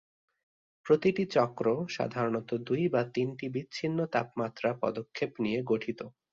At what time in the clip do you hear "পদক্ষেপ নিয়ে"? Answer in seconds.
4.83-5.59